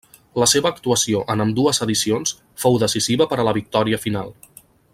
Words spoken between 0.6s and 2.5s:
actuació en ambdues edicions